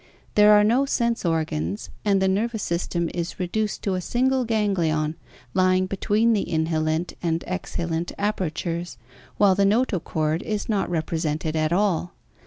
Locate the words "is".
3.13-3.39, 10.41-10.67